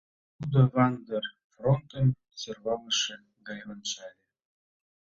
—тудо 0.39 0.61
Ван 0.73 0.93
дер 1.07 1.25
Фронтым 1.53 2.07
сӧрвалыше 2.41 3.15
гай 3.47 3.59
ончале. 3.73 4.21